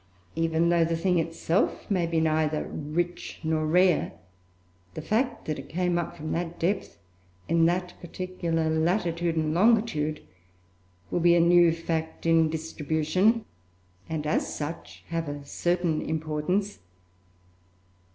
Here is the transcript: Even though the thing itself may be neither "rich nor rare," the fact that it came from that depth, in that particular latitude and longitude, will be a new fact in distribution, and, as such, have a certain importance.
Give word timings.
Even 0.35 0.69
though 0.69 0.83
the 0.83 0.97
thing 0.97 1.19
itself 1.19 1.85
may 1.91 2.07
be 2.07 2.19
neither 2.19 2.67
"rich 2.67 3.39
nor 3.43 3.67
rare," 3.67 4.13
the 4.95 5.01
fact 5.03 5.45
that 5.45 5.59
it 5.59 5.69
came 5.69 5.95
from 6.15 6.31
that 6.31 6.57
depth, 6.59 6.97
in 7.47 7.67
that 7.67 7.93
particular 8.01 8.67
latitude 8.67 9.35
and 9.35 9.53
longitude, 9.53 10.23
will 11.11 11.19
be 11.19 11.35
a 11.35 11.39
new 11.39 11.71
fact 11.71 12.25
in 12.25 12.49
distribution, 12.49 13.45
and, 14.09 14.25
as 14.25 14.51
such, 14.55 15.03
have 15.09 15.29
a 15.29 15.45
certain 15.45 16.01
importance. 16.01 16.79